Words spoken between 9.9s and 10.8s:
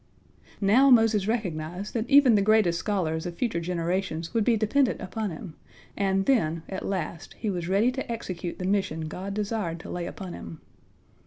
lay upon him.